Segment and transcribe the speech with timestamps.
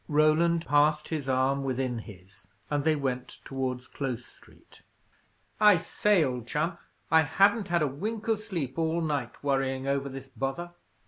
[0.07, 4.81] Roland passed his arm within his, and they went towards Close Street.
[5.59, 6.79] "I say, old chum,
[7.11, 10.71] I haven't had a wink of sleep all night, worrying over this bother.